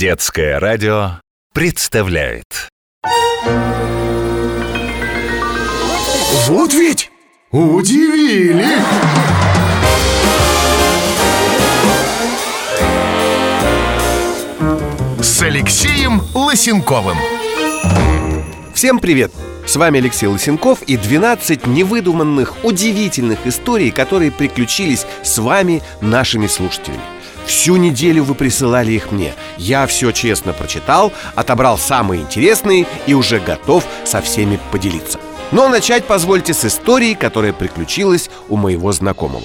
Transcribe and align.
Детское 0.00 0.58
радио 0.58 1.20
представляет 1.52 2.70
Вот 6.46 6.72
ведь 6.72 7.10
удивили! 7.50 8.64
С 15.20 15.42
Алексеем 15.42 16.22
Лысенковым 16.34 17.18
Всем 18.72 19.00
привет! 19.00 19.32
С 19.66 19.76
вами 19.76 20.00
Алексей 20.00 20.28
Лысенков 20.28 20.80
и 20.84 20.96
12 20.96 21.66
невыдуманных, 21.66 22.64
удивительных 22.64 23.46
историй, 23.46 23.90
которые 23.90 24.32
приключились 24.32 25.04
с 25.22 25.36
вами, 25.36 25.82
нашими 26.00 26.46
слушателями. 26.46 27.19
Всю 27.50 27.74
неделю 27.74 28.22
вы 28.22 28.36
присылали 28.36 28.92
их 28.92 29.10
мне. 29.10 29.34
Я 29.58 29.88
все 29.88 30.12
честно 30.12 30.52
прочитал, 30.52 31.12
отобрал 31.34 31.78
самые 31.78 32.22
интересные 32.22 32.86
и 33.08 33.14
уже 33.14 33.40
готов 33.40 33.84
со 34.04 34.22
всеми 34.22 34.60
поделиться. 34.70 35.18
Но 35.50 35.68
начать 35.68 36.04
позвольте 36.04 36.54
с 36.54 36.64
истории, 36.64 37.14
которая 37.14 37.52
приключилась 37.52 38.30
у 38.48 38.56
моего 38.56 38.92
знакомого. 38.92 39.42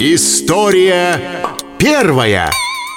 История 0.00 1.20
первая 1.78 2.50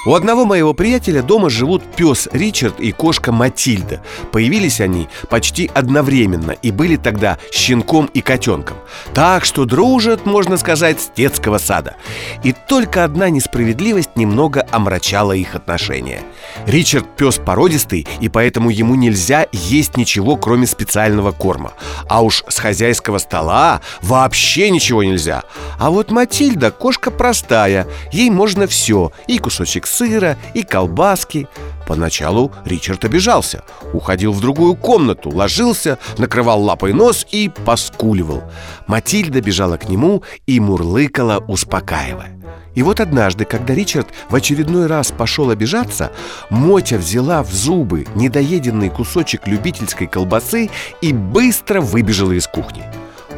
У 0.03 0.15
одного 0.15 0.45
моего 0.45 0.73
приятеля 0.73 1.21
дома 1.21 1.51
живут 1.51 1.83
пес 1.95 2.27
Ричард 2.31 2.79
и 2.79 2.91
кошка 2.91 3.31
Матильда. 3.31 4.01
Появились 4.31 4.81
они 4.81 5.07
почти 5.29 5.69
одновременно 5.75 6.53
и 6.53 6.71
были 6.71 6.95
тогда 6.95 7.37
щенком 7.51 8.07
и 8.07 8.21
котенком. 8.21 8.77
Так 9.13 9.45
что 9.45 9.65
дружат, 9.65 10.25
можно 10.25 10.57
сказать, 10.57 10.99
с 10.99 11.11
детского 11.15 11.59
сада. 11.59 11.97
И 12.43 12.51
только 12.51 13.03
одна 13.03 13.29
несправедливость 13.29 14.15
немного 14.15 14.65
омрачала 14.71 15.33
их 15.33 15.53
отношения. 15.53 16.23
Ричард 16.65 17.05
пес 17.15 17.37
породистый, 17.37 18.07
и 18.19 18.27
поэтому 18.27 18.71
ему 18.71 18.95
нельзя 18.95 19.45
есть 19.51 19.97
ничего, 19.97 20.35
кроме 20.35 20.65
специального 20.65 21.31
корма. 21.31 21.73
А 22.09 22.23
уж 22.23 22.43
с 22.47 22.57
хозяйского 22.57 23.19
стола 23.19 23.81
вообще 24.01 24.71
ничего 24.71 25.03
нельзя. 25.03 25.43
А 25.77 25.91
вот 25.91 26.09
Матильда 26.09 26.71
кошка 26.71 27.11
простая, 27.11 27.87
ей 28.11 28.31
можно 28.31 28.65
все, 28.65 29.11
и 29.27 29.37
кусочек 29.37 29.85
сыра, 29.91 30.37
и 30.53 30.63
колбаски. 30.63 31.47
Поначалу 31.87 32.51
Ричард 32.65 33.05
обижался, 33.05 33.63
уходил 33.93 34.31
в 34.31 34.39
другую 34.39 34.75
комнату, 34.75 35.29
ложился, 35.29 35.97
накрывал 36.17 36.61
лапой 36.63 36.93
нос 36.93 37.27
и 37.31 37.49
поскуливал. 37.49 38.43
Матильда 38.87 39.41
бежала 39.41 39.77
к 39.77 39.89
нему 39.89 40.23
и 40.47 40.59
мурлыкала, 40.59 41.43
успокаивая. 41.47 42.41
И 42.73 42.83
вот 42.83 43.01
однажды, 43.01 43.43
когда 43.43 43.73
Ричард 43.73 44.07
в 44.29 44.35
очередной 44.35 44.87
раз 44.87 45.11
пошел 45.11 45.49
обижаться, 45.49 46.11
Мотя 46.49 46.97
взяла 46.97 47.43
в 47.43 47.51
зубы 47.51 48.05
недоеденный 48.15 48.89
кусочек 48.89 49.45
любительской 49.47 50.07
колбасы 50.07 50.69
и 51.01 51.11
быстро 51.11 51.81
выбежала 51.81 52.31
из 52.31 52.47
кухни. 52.47 52.83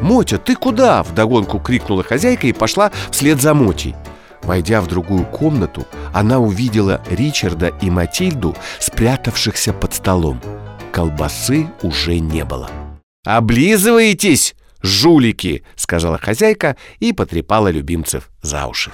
«Мотя, 0.02 0.38
ты 0.38 0.56
куда?»– 0.56 1.02
вдогонку 1.04 1.60
крикнула 1.60 2.04
хозяйка 2.04 2.48
и 2.48 2.54
пошла 2.54 2.92
вслед 3.10 3.42
за 3.42 3.54
Мотей. 3.54 3.96
Войдя 4.44 4.82
в 4.82 4.88
другую 4.88 5.26
комнату, 5.26 5.88
она 6.14 6.40
увидела 6.40 7.02
Ричарда 7.10 7.68
и 7.82 7.90
Матильду, 7.90 8.56
спрятавшихся 8.80 9.74
под 9.74 9.94
столом. 9.94 10.42
Колбасы 10.92 11.68
уже 11.82 12.20
не 12.20 12.44
было. 12.44 12.70
«Облизываетесь, 13.26 14.54
жулики!»— 14.82 15.64
сказала 15.76 16.18
хозяйка 16.18 16.76
и 17.00 17.14
потрепала 17.14 17.70
любимцев 17.70 18.30
за 18.42 18.68
уши. 18.68 18.92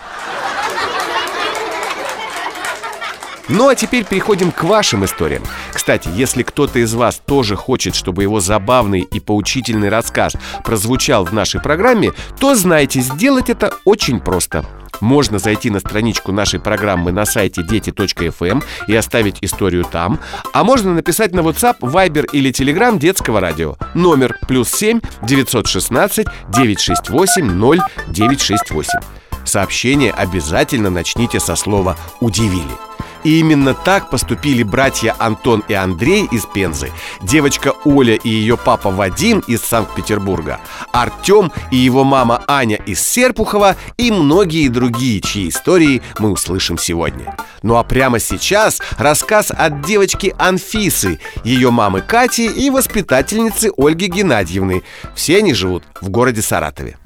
Ну 3.50 3.68
а 3.68 3.76
теперь 3.76 4.06
переходим 4.06 4.52
к 4.52 4.64
вашим 4.64 5.04
историям. 5.06 5.44
Кстати, 5.74 6.08
если 6.14 6.44
кто-то 6.44 6.80
из 6.80 6.94
вас 6.94 7.20
тоже 7.26 7.56
хочет, 7.56 7.96
чтобы 7.96 8.22
его 8.22 8.40
забавный 8.40 9.02
и 9.02 9.20
поучительный 9.20 9.90
рассказ 9.90 10.34
прозвучал 10.64 11.26
в 11.26 11.34
нашей 11.34 11.60
программе, 11.60 12.12
то 12.40 12.54
знайте, 12.54 13.02
сделать 13.02 13.50
это 13.50 13.74
очень 13.86 14.20
просто. 14.20 14.66
Можно 15.02 15.40
зайти 15.40 15.70
на 15.70 15.80
страничку 15.80 16.32
нашей 16.32 16.60
программы 16.60 17.12
на 17.12 17.26
сайте 17.26 17.64
дети.фм 17.64 18.62
и 18.88 18.96
оставить 18.96 19.38
историю 19.42 19.86
там, 19.86 20.20
а 20.54 20.64
можно 20.64 20.94
написать 20.94 21.34
на 21.34 21.40
WhatsApp, 21.40 21.80
Viber 21.80 22.26
или 22.32 22.52
Telegram 22.52 23.00
детского 23.00 23.40
радио. 23.40 23.78
Номер 23.96 24.38
плюс 24.48 24.70
7 24.70 25.00
916 25.24 26.28
968 26.50 27.82
0968. 28.18 29.00
Сообщение 29.46 30.12
обязательно 30.12 30.90
начните 30.90 31.40
со 31.40 31.56
слова 31.56 31.98
«удивили». 32.20 32.89
И 33.24 33.40
именно 33.40 33.74
так 33.74 34.10
поступили 34.10 34.64
братья 34.64 35.16
Антон 35.20 35.64
и 35.68 35.74
Андрей 35.74 36.28
из 36.32 36.46
Пензы, 36.46 36.92
девочка 37.22 37.74
Оля 37.84 38.16
и 38.16 38.30
ее 38.30 38.58
папа 38.58 38.92
Вадим 38.92 39.40
из 39.48 39.62
Санкт-Петербурга, 39.62 40.60
Артем 40.92 41.52
и 41.72 41.78
его 41.78 42.04
мама 42.04 42.44
Аня 42.48 42.78
из 42.86 43.02
Серпухова 43.02 43.76
и 43.98 44.12
многие 44.12 44.68
другие, 44.70 45.22
чьи 45.22 45.50
истории 45.50 46.02
мы 46.20 46.32
услышим 46.32 46.78
сегодня. 46.78 47.36
Ну 47.62 47.76
а 47.76 47.84
прямо 47.84 48.20
сейчас 48.20 48.82
рассказ 48.98 49.52
от 49.52 49.82
девочки 49.82 50.34
Анфисы, 50.38 51.20
ее 51.44 51.72
мамы 51.72 52.02
Кати 52.02 52.46
и 52.46 52.70
воспитательницы 52.70 53.72
Ольги 53.78 54.08
Геннадьевны. 54.08 54.84
Все 55.16 55.38
они 55.38 55.54
живут 55.54 55.84
в 56.02 56.10
городе 56.10 56.42
Саратове. 56.42 56.98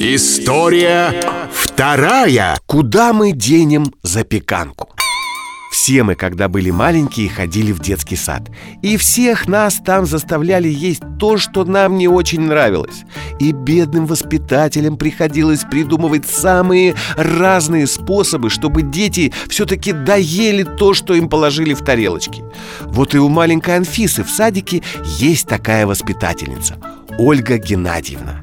История 0.00 1.12
вторая. 1.50 2.56
Куда 2.66 3.12
мы 3.12 3.32
денем 3.32 3.92
запеканку? 4.04 4.94
Все 5.72 6.04
мы, 6.04 6.14
когда 6.14 6.48
были 6.48 6.70
маленькие, 6.70 7.28
ходили 7.28 7.72
в 7.72 7.80
детский 7.80 8.14
сад. 8.14 8.48
И 8.80 8.96
всех 8.96 9.48
нас 9.48 9.80
там 9.84 10.06
заставляли 10.06 10.68
есть 10.68 11.02
то, 11.18 11.36
что 11.36 11.64
нам 11.64 11.98
не 11.98 12.06
очень 12.06 12.42
нравилось. 12.42 13.02
И 13.40 13.50
бедным 13.50 14.06
воспитателям 14.06 14.98
приходилось 14.98 15.64
придумывать 15.64 16.28
самые 16.28 16.94
разные 17.16 17.88
способы 17.88 18.50
Чтобы 18.50 18.82
дети 18.82 19.32
все-таки 19.48 19.90
доели 19.90 20.62
то, 20.62 20.94
что 20.94 21.14
им 21.14 21.28
положили 21.28 21.74
в 21.74 21.82
тарелочки. 21.82 22.44
Вот 22.82 23.16
и 23.16 23.18
у 23.18 23.28
маленькой 23.28 23.78
Анфисы 23.78 24.22
в 24.22 24.30
садике 24.30 24.84
есть 25.18 25.48
такая 25.48 25.88
воспитательница 25.88 26.76
Ольга 27.18 27.58
Геннадьевна 27.58 28.40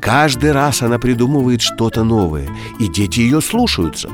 Каждый 0.00 0.52
раз 0.52 0.82
она 0.82 0.98
придумывает 0.98 1.62
что-то 1.62 2.04
новое, 2.04 2.48
и 2.78 2.88
дети 2.88 3.20
ее 3.20 3.40
слушаются. 3.40 4.10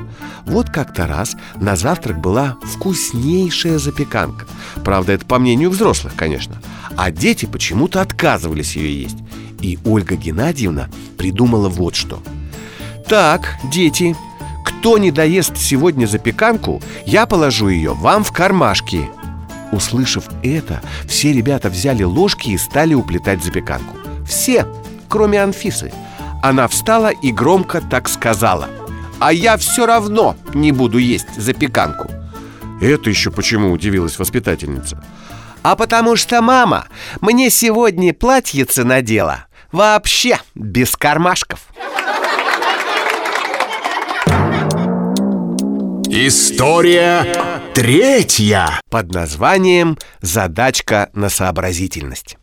Вот 0.47 0.71
как-то 0.71 1.07
раз 1.07 1.37
на 1.57 1.77
завтрак 1.77 2.21
была 2.21 2.57
вкуснейшая 2.63 3.79
запеканка. 3.79 4.47
Правда, 4.85 5.13
это 5.13 5.27
по 5.27 5.39
мнению 5.39 5.71
взрослых, 5.71 6.15
конечно. 6.17 6.61
А 6.97 7.11
дети 7.11 7.47
почему-то 7.47 8.01
отказывались 8.01 8.77
ее 8.77 9.03
есть. 9.03 9.19
И 9.61 9.79
Ольга 9.85 10.17
Геннадьевна 10.17 10.89
придумала 11.19 11.69
вот 11.69 11.95
что. 11.95 12.23
Так, 13.09 13.57
дети, 13.73 14.17
кто 14.65 14.97
не 14.99 15.11
доест 15.11 15.57
сегодня 15.57 16.07
запеканку, 16.07 16.83
я 17.05 17.27
положу 17.27 17.69
ее 17.69 17.95
вам 17.95 18.25
в 18.25 18.33
кармашки. 18.33 19.09
Услышав 19.73 20.29
это, 20.43 20.81
все 21.09 21.33
ребята 21.33 21.69
взяли 21.69 22.05
ложки 22.05 22.51
и 22.51 22.59
стали 22.59 22.95
уплетать 22.95 23.43
запеканку. 23.43 24.04
Все, 24.27 24.67
кроме 25.09 25.43
Анфисы. 25.43 25.93
Она 26.43 26.69
встала 26.69 27.11
и 27.11 27.33
громко 27.33 27.81
так 27.81 28.09
сказала. 28.09 28.69
«А 29.21 29.33
я 29.33 29.57
все 29.57 29.87
равно 29.87 30.37
не 30.53 30.73
буду 30.73 30.99
есть 30.99 31.35
запеканку» 31.37 32.11
«Это 32.81 33.09
еще 33.09 33.31
почему?»– 33.31 33.71
удивилась 33.73 34.19
воспитательница? 34.19 35.03
«А 35.63 35.77
потому 35.77 36.17
что 36.17 36.43
мама 36.43 36.87
мне 37.21 37.49
сегодня 37.49 38.13
платьице 38.13 38.85
надела. 38.85 39.47
Вообще 39.73 40.39
без 40.55 40.97
кармашков» 40.97 41.61
История 46.17 47.27
третья. 47.75 48.81
Под 48.91 49.13
названием 49.13 49.99
«Задачка 50.21 51.11
на 51.13 51.29
сообразительность» 51.29 52.37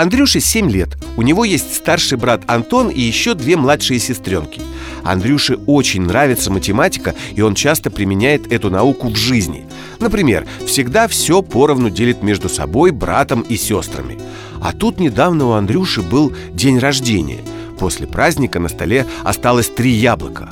Андрюше 0.00 0.38
7 0.38 0.70
лет. 0.70 0.90
У 1.16 1.22
него 1.22 1.44
есть 1.44 1.74
старший 1.74 2.18
брат 2.18 2.42
Антон 2.46 2.88
и 2.88 3.00
еще 3.00 3.34
две 3.34 3.56
младшие 3.56 3.98
сестренки. 3.98 4.62
Андрюше 5.02 5.56
очень 5.66 6.02
нравится 6.02 6.52
математика, 6.52 7.16
и 7.34 7.40
он 7.40 7.56
часто 7.56 7.90
применяет 7.90 8.52
эту 8.52 8.70
науку 8.70 9.08
в 9.08 9.16
жизни. 9.16 9.66
Например, 9.98 10.46
всегда 10.64 11.08
все 11.08 11.42
поровну 11.42 11.90
делит 11.90 12.22
между 12.22 12.48
собой, 12.48 12.92
братом 12.92 13.40
и 13.40 13.56
сестрами. 13.56 14.20
А 14.60 14.72
тут 14.72 15.00
недавно 15.00 15.46
у 15.46 15.52
Андрюши 15.54 16.02
был 16.02 16.32
день 16.52 16.78
рождения. 16.78 17.40
После 17.80 18.06
праздника 18.06 18.60
на 18.60 18.68
столе 18.68 19.04
осталось 19.24 19.68
три 19.68 19.90
яблока. 19.90 20.48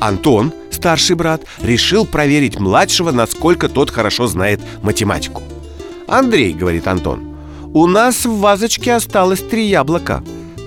Антон, 0.00 0.52
старший 0.72 1.14
брат, 1.14 1.42
решил 1.62 2.04
проверить 2.04 2.58
младшего, 2.58 3.12
насколько 3.12 3.68
тот 3.68 3.90
хорошо 3.90 4.26
знает 4.26 4.60
математику. 4.82 5.44
«Андрей»,— 6.08 6.52
говорит 6.54 6.88
Антон, 6.88 7.27
у 7.74 7.86
нас 7.86 8.24
в 8.24 8.38
вазочке 8.38 8.94
осталось 8.94 9.40
три 9.40 9.66
яблока. 9.66 10.24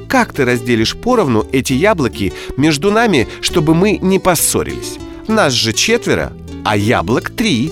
Как 0.07 0.33
ты 0.33 0.45
разделишь 0.45 0.95
поровну 0.95 1.45
эти 1.51 1.73
яблоки 1.73 2.33
между 2.57 2.91
нами, 2.91 3.27
чтобы 3.41 3.73
мы 3.73 3.97
не 3.97 4.19
поссорились? 4.19 4.97
Нас 5.27 5.53
же 5.53 5.73
четверо, 5.73 6.33
а 6.63 6.75
яблок 6.77 7.29
три 7.29 7.71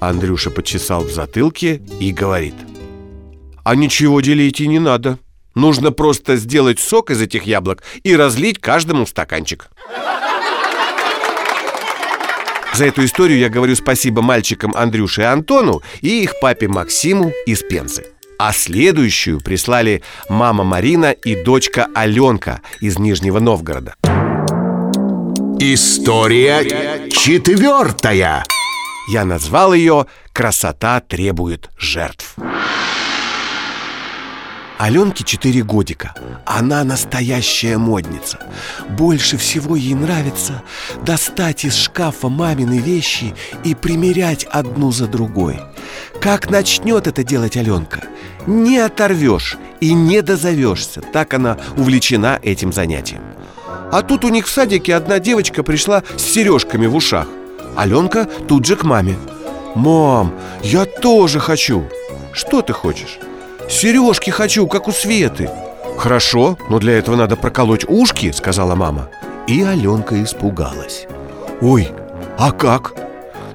Андрюша 0.00 0.50
почесал 0.50 1.04
в 1.04 1.10
затылке 1.10 1.82
и 1.98 2.12
говорит 2.12 2.54
А 3.62 3.74
ничего 3.74 4.20
делить 4.20 4.60
и 4.60 4.68
не 4.68 4.78
надо 4.78 5.18
Нужно 5.54 5.92
просто 5.92 6.36
сделать 6.36 6.80
сок 6.80 7.10
из 7.10 7.20
этих 7.20 7.44
яблок 7.44 7.82
и 8.02 8.14
разлить 8.14 8.58
каждому 8.58 9.04
в 9.04 9.08
стаканчик 9.08 9.70
за 12.74 12.86
эту 12.86 13.04
историю 13.04 13.38
я 13.38 13.50
говорю 13.50 13.76
спасибо 13.76 14.20
мальчикам 14.20 14.72
Андрюше 14.74 15.20
и 15.20 15.24
Антону 15.24 15.80
и 16.00 16.24
их 16.24 16.40
папе 16.40 16.66
Максиму 16.66 17.32
из 17.46 17.62
Пензы. 17.62 18.13
А 18.38 18.52
следующую 18.52 19.40
прислали 19.40 20.02
мама 20.28 20.64
Марина 20.64 21.12
и 21.12 21.42
дочка 21.42 21.88
Аленка 21.94 22.60
из 22.80 22.98
Нижнего 22.98 23.38
Новгорода. 23.38 23.94
История 25.60 27.08
четвертая. 27.10 28.44
Я 29.08 29.24
назвал 29.24 29.72
ее 29.72 30.06
«Красота 30.32 31.00
требует 31.00 31.70
жертв». 31.78 32.34
Аленке 34.78 35.22
4 35.24 35.62
годика. 35.62 36.14
Она 36.44 36.82
настоящая 36.84 37.78
модница. 37.78 38.38
Больше 38.90 39.36
всего 39.36 39.76
ей 39.76 39.94
нравится 39.94 40.62
достать 41.02 41.64
из 41.64 41.76
шкафа 41.76 42.28
мамины 42.28 42.78
вещи 42.78 43.34
и 43.62 43.74
примерять 43.74 44.44
одну 44.44 44.90
за 44.90 45.06
другой. 45.06 45.60
Как 46.20 46.50
начнет 46.50 47.06
это 47.06 47.22
делать 47.22 47.56
Аленка, 47.56 48.02
не 48.46 48.78
оторвешь 48.78 49.56
и 49.80 49.92
не 49.94 50.22
дозовешься. 50.22 51.00
Так 51.00 51.34
она 51.34 51.58
увлечена 51.76 52.40
этим 52.42 52.72
занятием. 52.72 53.22
А 53.92 54.02
тут 54.02 54.24
у 54.24 54.28
них 54.28 54.46
в 54.46 54.50
садике 54.50 54.94
одна 54.96 55.20
девочка 55.20 55.62
пришла 55.62 56.02
с 56.16 56.22
сережками 56.22 56.86
в 56.86 56.96
ушах. 56.96 57.28
Аленка 57.76 58.24
тут 58.24 58.66
же 58.66 58.76
к 58.76 58.82
маме. 58.82 59.16
«Мам, 59.76 60.34
я 60.62 60.84
тоже 60.84 61.40
хочу!» 61.40 61.84
«Что 62.32 62.62
ты 62.62 62.72
хочешь?» 62.72 63.18
Сережки 63.68 64.30
хочу, 64.30 64.66
как 64.66 64.88
у 64.88 64.92
Светы 64.92 65.50
Хорошо, 65.96 66.58
но 66.68 66.78
для 66.78 66.98
этого 66.98 67.16
надо 67.16 67.36
проколоть 67.36 67.84
ушки, 67.88 68.32
сказала 68.32 68.74
мама. 68.74 69.10
И 69.46 69.62
Аленка 69.62 70.22
испугалась. 70.22 71.06
Ой, 71.60 71.88
а 72.36 72.50
как? 72.50 72.94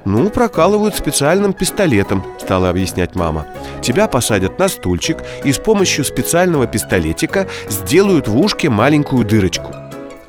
Ну, 0.05 0.29
прокалывают 0.29 0.95
специальным 0.95 1.53
пистолетом, 1.53 2.23
стала 2.39 2.69
объяснять 2.69 3.15
мама. 3.15 3.45
Тебя 3.81 4.07
посадят 4.07 4.57
на 4.57 4.69
стульчик 4.69 5.17
и 5.43 5.51
с 5.51 5.57
помощью 5.57 6.05
специального 6.05 6.65
пистолетика 6.65 7.47
сделают 7.67 8.27
в 8.27 8.37
ушке 8.37 8.69
маленькую 8.69 9.25
дырочку 9.25 9.75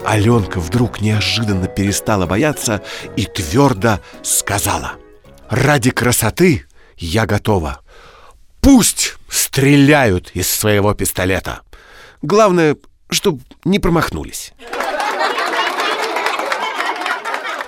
Аленка 0.04 0.60
вдруг 0.60 1.00
неожиданно 1.00 1.66
перестала 1.66 2.26
бояться 2.26 2.82
и 3.16 3.26
твердо 3.26 4.00
сказала. 4.22 4.92
Ради 5.48 5.90
красоты 5.90 6.64
я 6.96 7.26
готова. 7.26 7.80
Пусть 8.60 9.16
стреляют 9.60 10.30
из 10.32 10.50
своего 10.50 10.94
пистолета. 10.94 11.60
Главное, 12.22 12.78
чтобы 13.10 13.42
не 13.66 13.78
промахнулись. 13.78 14.54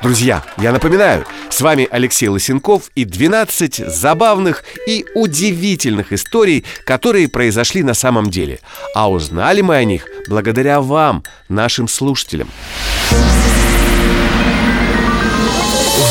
Друзья, 0.00 0.43
я 0.56 0.73
напоминаю, 0.73 1.27
с 1.50 1.61
вами 1.61 1.87
Алексей 1.91 2.29
Лысенков 2.29 2.89
и 2.94 3.05
12 3.05 3.89
забавных 3.89 4.65
и 4.87 5.05
удивительных 5.15 6.15
историй, 6.15 6.65
которые 6.87 7.29
произошли 7.29 7.83
на 7.83 7.93
самом 7.93 8.31
деле. 8.31 8.61
А 8.94 9.11
узнали 9.11 9.61
мы 9.61 9.77
о 9.77 9.85
них 9.85 10.06
благодаря 10.29 10.81
вам, 10.81 11.23
нашим 11.50 11.89
слушателям. 11.89 12.49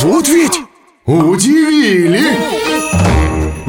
Вот 0.04 0.28
ведь 0.28 0.60
удивили! 1.08 3.21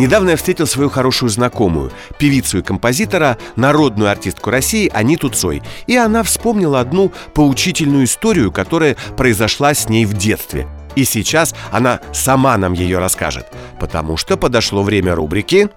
Недавно 0.03 0.31
я 0.31 0.37
встретил 0.37 0.67
свою 0.67 0.91
хорошую 0.91 1.31
знакомую, 1.31 1.93
певицу 2.19 2.59
и 2.59 2.63
композитора, 2.63 3.39
народную 3.55 4.11
артистку 4.11 4.51
России 4.51 4.91
Аниту 4.93 5.29
Цой. 5.29 5.63
И 5.87 5.97
она 5.97 6.25
вспомнила 6.25 6.81
одну 6.81 7.13
поучительную 7.35 8.07
историю, 8.07 8.51
которая 8.51 8.97
произошла 9.17 9.75
с 9.75 9.89
ней 9.89 10.05
в 10.05 10.15
детстве. 10.15 10.67
И 10.97 11.05
сейчас 11.05 11.55
она 11.71 12.01
сама 12.13 12.59
нам 12.59 12.73
ее 12.73 12.99
расскажет, 12.99 13.47
потому 13.79 14.17
что 14.17 14.37
подошло 14.37 14.83
время 14.83 15.15
рубрики 15.15 15.71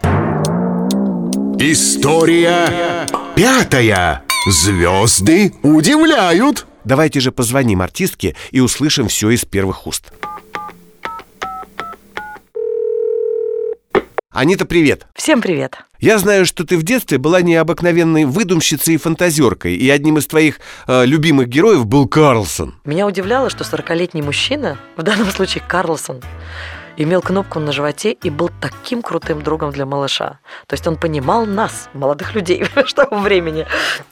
История 1.60 3.06
пятая. 3.36 4.24
Звезды 4.50 5.54
удивляют. 5.62 6.66
Давайте 6.84 7.20
же 7.20 7.32
позвоним 7.32 7.84
артистке 7.84 8.36
и 8.50 8.60
услышим 8.60 9.08
все 9.08 9.30
из 9.30 9.46
первых 9.46 9.86
уст. 9.86 10.12
Анита, 14.36 14.66
привет! 14.66 15.08
Всем 15.16 15.42
привет! 15.42 15.78
Я 16.02 16.18
знаю, 16.18 16.46
что 16.46 16.66
ты 16.66 16.78
в 16.78 16.84
детстве 16.84 17.18
была 17.18 17.42
необыкновенной 17.42 18.26
выдумщицей 18.26 18.96
и 18.96 18.98
фантазеркой, 18.98 19.76
и 19.76 19.90
одним 19.90 20.18
из 20.18 20.28
твоих 20.28 20.60
э, 20.88 21.06
любимых 21.06 21.48
героев 21.48 21.86
был 21.86 22.06
Карлсон. 22.06 22.76
Меня 22.84 23.08
удивляло, 23.08 23.50
что 23.50 23.64
40-летний 23.64 24.22
мужчина, 24.22 24.78
в 24.98 25.04
данном 25.04 25.30
случае 25.30 25.64
Карлсон, 25.66 26.22
имел 26.98 27.22
кнопку 27.22 27.62
на 27.62 27.72
животе 27.72 28.12
и 28.12 28.30
был 28.30 28.50
таким 28.60 29.02
крутым 29.02 29.42
другом 29.42 29.72
для 29.72 29.86
малыша. 29.86 30.40
То 30.68 30.74
есть 30.74 30.86
он 30.86 30.98
понимал 30.98 31.46
нас, 31.46 31.88
молодых 31.94 32.36
людей, 32.36 32.66
того 32.94 33.20
времени. 33.20 33.66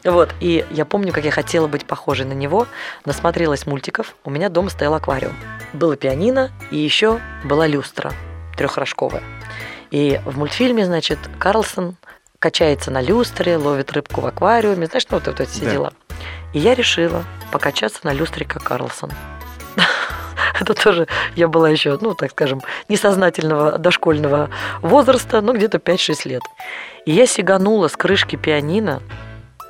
Вот. 0.05 0.33
И 0.39 0.63
я 0.71 0.85
помню, 0.85 1.11
как 1.11 1.25
я 1.25 1.31
хотела 1.31 1.67
быть 1.67 1.85
похожей 1.85 2.25
на 2.25 2.33
него, 2.33 2.65
насмотрелась 3.03 3.65
мультиков. 3.65 4.15
У 4.23 4.29
меня 4.29 4.47
дома 4.47 4.69
стоял 4.69 4.93
аквариум. 4.93 5.35
Было 5.73 5.97
пианино, 5.97 6.49
и 6.71 6.77
еще 6.77 7.19
была 7.43 7.67
люстра 7.67 8.13
трехрожковая. 8.55 9.23
И 9.93 10.19
в 10.25 10.39
мультфильме, 10.39 10.87
значит, 10.87 11.19
Карлсон 11.37 11.97
качается 12.39 12.89
на 12.89 12.99
люстре, 12.99 13.57
ловит 13.57 13.91
рыбку 13.91 14.21
в 14.21 14.25
аквариуме, 14.25 14.87
знаешь, 14.87 15.05
ну 15.11 15.17
вот, 15.17 15.27
вот 15.27 15.39
эти 15.39 15.51
все 15.51 15.65
да. 15.65 15.71
дела. 15.71 15.93
И 16.51 16.59
я 16.59 16.73
решила 16.73 17.23
покачаться 17.51 17.99
на 18.01 18.11
люстре, 18.11 18.43
как 18.43 18.63
Карлсон. 18.63 19.11
Это 20.59 20.73
тоже 20.73 21.07
я 21.35 21.47
была 21.47 21.69
еще, 21.69 21.95
ну, 22.01 22.15
так 22.15 22.31
скажем, 22.31 22.63
несознательного 22.89 23.77
дошкольного 23.77 24.49
возраста, 24.81 25.41
ну, 25.41 25.53
где-то 25.53 25.77
5-6 25.77 26.27
лет. 26.27 26.41
И 27.05 27.11
я 27.11 27.27
сиганула 27.27 27.87
с 27.87 27.95
крышки 27.95 28.35
пианино, 28.35 28.99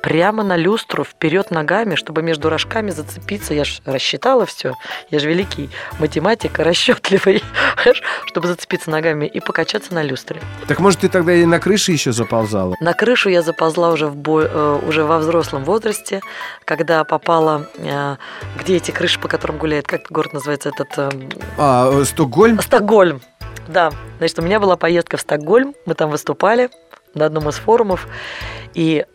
прямо 0.04 0.44
на 0.44 0.58
люстру, 0.58 1.02
вперед 1.02 1.50
ногами, 1.50 1.94
чтобы 1.94 2.22
между 2.22 2.50
рожками 2.50 2.90
зацепиться. 2.90 3.54
Я 3.54 3.64
же 3.64 3.80
рассчитала 3.86 4.44
все. 4.44 4.74
Я 5.10 5.18
же 5.18 5.30
великий 5.30 5.70
математик, 5.98 6.58
расчетливый, 6.58 7.42
чтобы 8.26 8.46
зацепиться 8.46 8.90
ногами 8.90 9.24
и 9.24 9.40
покачаться 9.40 9.94
на 9.94 10.02
люстре. 10.02 10.42
Так 10.68 10.78
может, 10.78 11.00
ты 11.00 11.08
тогда 11.08 11.32
и 11.32 11.46
на 11.46 11.58
крыше 11.58 11.92
еще 11.92 12.12
заползала? 12.12 12.76
На 12.80 12.92
крышу 12.92 13.30
я 13.30 13.40
заползла 13.40 13.92
уже, 13.92 14.06
в 14.06 14.14
бой, 14.14 14.44
э, 14.46 14.80
уже 14.86 15.04
во 15.04 15.16
взрослом 15.16 15.64
возрасте, 15.64 16.20
когда 16.66 17.02
попала... 17.04 17.66
Э, 17.78 18.16
где 18.60 18.76
эти 18.76 18.90
крыши, 18.90 19.18
по 19.18 19.28
которым 19.28 19.56
гуляет? 19.56 19.86
Как 19.86 20.02
город 20.10 20.34
называется 20.34 20.68
этот? 20.68 20.98
Э, 20.98 21.10
а, 21.56 22.04
Стокгольм? 22.04 22.60
Стокгольм. 22.60 23.22
Да, 23.68 23.90
значит, 24.18 24.38
у 24.38 24.42
меня 24.42 24.60
была 24.60 24.76
поездка 24.76 25.16
в 25.16 25.22
Стокгольм, 25.22 25.74
мы 25.86 25.94
там 25.94 26.10
выступали 26.10 26.68
на 27.14 27.24
одном 27.24 27.48
из 27.48 27.54
форумов, 27.54 28.06
и 28.74 29.06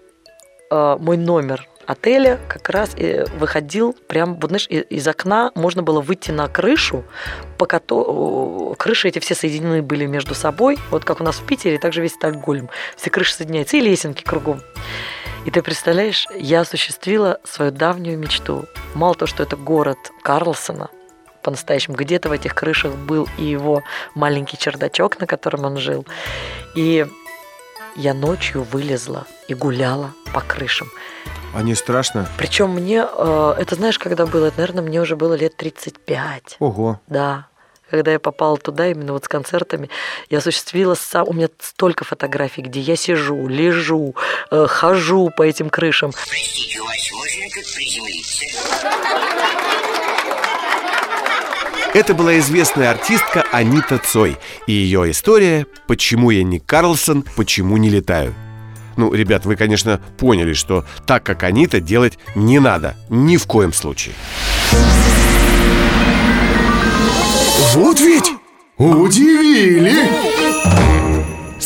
Э, 0.69 0.97
мой 0.99 1.17
номер 1.17 1.67
отеля 1.85 2.39
как 2.47 2.69
раз 2.69 2.95
выходил 3.39 3.95
прям, 4.07 4.35
вот 4.35 4.49
знаешь, 4.49 4.67
из 4.69 5.07
окна 5.07 5.51
можно 5.55 5.81
было 5.81 6.01
выйти 6.01 6.29
на 6.29 6.47
крышу, 6.47 7.03
по 7.57 7.65
которой 7.65 8.75
крыши 8.75 9.07
эти 9.07 9.17
все 9.17 9.33
соединены 9.33 9.81
были 9.81 10.05
между 10.05 10.35
собой, 10.35 10.77
вот 10.91 11.03
как 11.03 11.19
у 11.19 11.23
нас 11.23 11.37
в 11.37 11.45
Питере, 11.47 11.79
также 11.79 12.03
весь 12.03 12.13
Стокгольм, 12.13 12.69
все 12.95 13.09
крыши 13.09 13.33
соединяются, 13.33 13.77
и 13.77 13.81
лесенки 13.81 14.23
кругом. 14.23 14.61
И 15.45 15.51
ты 15.51 15.63
представляешь, 15.63 16.27
я 16.35 16.61
осуществила 16.61 17.39
свою 17.43 17.71
давнюю 17.71 18.19
мечту. 18.19 18.65
Мало 18.93 19.15
того, 19.15 19.25
что 19.25 19.41
это 19.41 19.55
город 19.55 19.97
Карлсона, 20.21 20.89
по-настоящему. 21.41 21.95
Где-то 21.95 22.29
в 22.29 22.33
этих 22.33 22.53
крышах 22.53 22.93
был 22.93 23.27
и 23.39 23.45
его 23.45 23.81
маленький 24.13 24.57
чердачок, 24.57 25.19
на 25.19 25.25
котором 25.25 25.65
он 25.65 25.77
жил. 25.77 26.05
И 26.75 27.07
я 27.99 28.13
ночью 28.13 28.63
вылезла 28.63 29.27
и 29.49 29.53
гуляла 29.53 30.13
по 30.33 30.39
крышам. 30.39 30.89
А 31.53 31.61
не 31.61 31.75
страшно? 31.75 32.29
Причем 32.37 32.71
мне, 32.71 33.05
э, 33.05 33.55
это 33.57 33.75
знаешь, 33.75 33.99
когда 33.99 34.25
было? 34.25 34.45
Это, 34.45 34.59
наверное, 34.59 34.83
мне 34.83 35.01
уже 35.01 35.17
было 35.17 35.33
лет 35.33 35.57
35. 35.57 36.55
Ого. 36.59 37.01
Да. 37.07 37.47
Когда 37.89 38.11
я 38.11 38.19
попала 38.19 38.55
туда, 38.57 38.87
именно 38.87 39.13
вот 39.13 39.25
с 39.25 39.27
концертами, 39.27 39.89
я 40.29 40.37
осуществила 40.37 40.95
сам... 40.95 41.27
У 41.27 41.33
меня 41.33 41.49
столько 41.59 42.05
фотографий, 42.05 42.61
где 42.61 42.79
я 42.79 42.95
сижу, 42.95 43.47
лежу, 43.47 44.15
э, 44.49 44.65
хожу 44.69 45.29
по 45.35 45.41
этим 45.41 45.69
крышам. 45.69 46.11
Простите, 46.11 46.79
у 46.79 46.85
вас 46.85 47.11
можно 47.11 47.43
тут 47.53 47.75
приземлиться? 47.75 48.45
Это 51.93 52.13
была 52.13 52.37
известная 52.37 52.91
артистка 52.91 53.43
Анита 53.51 53.97
Цой 53.97 54.37
и 54.67 54.73
ее 54.73 55.09
история 55.09 55.65
«Почему 55.87 56.29
я 56.29 56.43
не 56.43 56.59
Карлсон, 56.59 57.25
почему 57.35 57.77
не 57.77 57.89
летаю». 57.89 58.35
Ну, 58.95 59.11
ребят, 59.11 59.45
вы, 59.45 59.55
конечно, 59.55 59.99
поняли, 60.17 60.53
что 60.53 60.85
так, 61.07 61.23
как 61.23 61.43
Анита, 61.43 61.79
делать 61.79 62.19
не 62.35 62.59
надо. 62.59 62.95
Ни 63.09 63.37
в 63.37 63.47
коем 63.47 63.73
случае. 63.73 64.13
Вот 67.73 67.99
ведь 67.99 68.31
удивили! 68.77 70.98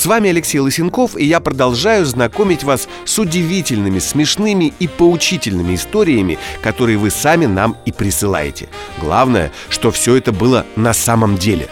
С 0.03 0.05
вами 0.05 0.31
Алексей 0.31 0.59
Лысенков, 0.59 1.15
и 1.15 1.23
я 1.23 1.39
продолжаю 1.39 2.05
знакомить 2.05 2.65
вас 2.65 2.89
с 3.05 3.19
удивительными, 3.19 3.99
смешными 3.99 4.73
и 4.77 4.89
поучительными 4.89 5.75
историями, 5.75 6.37
которые 6.61 6.97
вы 6.97 7.09
сами 7.09 7.45
нам 7.45 7.77
и 7.85 7.93
присылаете. 7.93 8.67
Главное, 8.99 9.53
что 9.69 9.91
все 9.91 10.17
это 10.17 10.33
было 10.33 10.65
на 10.75 10.91
самом 10.91 11.37
деле. 11.37 11.69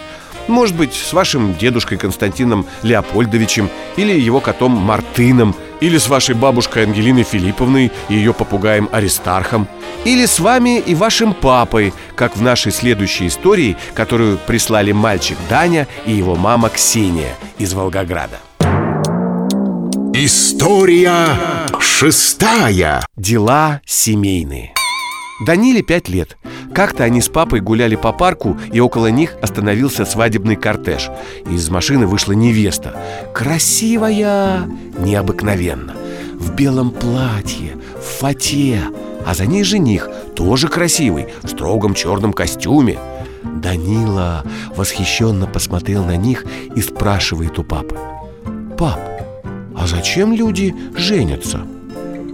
Может 0.48 0.76
быть, 0.76 0.94
с 0.94 1.14
вашим 1.14 1.56
дедушкой 1.56 1.98
Константином 1.98 2.66
Леопольдовичем 2.84 3.70
или 3.98 4.20
его 4.20 4.40
котом 4.40 4.72
Мартыном– 4.72 5.56
или 5.82 5.98
с 5.98 6.08
вашей 6.08 6.36
бабушкой 6.36 6.84
Ангелиной 6.84 7.24
Филипповной 7.24 7.92
и 8.08 8.14
ее 8.14 8.34
попугаем 8.34 8.88
Аристархом 8.92 9.68
Или 10.06 10.26
с 10.26 10.40
вами 10.40 10.80
и 10.80 10.96
вашим 10.96 11.34
папой, 11.34 11.94
как 12.16 12.38
в 12.38 12.42
нашей 12.42 12.72
следующей 12.72 13.28
истории, 13.28 13.76
которую 13.94 14.38
прислали 14.38 14.94
мальчик 14.94 15.38
Даня 15.50 15.88
и 16.06 16.14
его 16.14 16.36
мама 16.36 16.70
Ксения 16.70 17.36
из 17.58 17.74
Волгограда. 17.74 18.40
История 20.14 21.38
шестая. 21.80 23.06
Дела 23.16 23.82
семейные 23.86 24.74
Даниле 25.42 25.82
пять 25.82 26.08
лет. 26.08 26.38
Как-то 26.72 27.04
они 27.04 27.20
с 27.20 27.28
папой 27.28 27.62
гуляли 27.62 27.96
по 27.96 28.12
парку 28.14 28.58
И 28.72 28.80
около 28.80 29.08
них 29.08 29.36
остановился 29.42 30.06
свадебный 30.06 30.56
кортеж. 30.56 31.10
Из 31.50 31.68
машины 31.70 32.06
вышла 32.06 32.34
невеста. 32.34 32.96
Красивая, 33.34 34.70
необыкновенно. 35.00 35.96
В 36.36 36.54
белом 36.54 36.92
платье, 36.92 37.76
в 37.98 38.20
фате. 38.20 38.82
А 39.26 39.34
за 39.34 39.48
ней 39.48 39.64
жених, 39.64 40.10
тоже 40.36 40.68
красивый 40.68 41.28
В 41.42 41.48
строгом 41.48 41.96
черном 41.96 42.34
костюме. 42.34 43.00
Данила 43.44 44.44
восхищенно 44.76 45.48
посмотрел 45.48 46.06
на 46.06 46.18
них 46.18 46.46
и 46.76 46.82
спрашивает 46.82 47.58
у 47.58 47.64
папы. 47.64 47.98
Пап, 48.78 49.00
а 49.76 49.88
зачем 49.88 50.34
люди 50.34 50.76
женятся? 50.96 51.66